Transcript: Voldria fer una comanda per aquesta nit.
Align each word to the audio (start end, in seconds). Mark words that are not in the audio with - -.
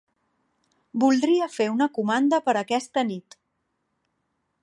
Voldria 1.03 1.49
fer 1.57 1.67
una 1.73 1.89
comanda 1.99 2.41
per 2.47 2.57
aquesta 2.63 3.05
nit. 3.13 3.39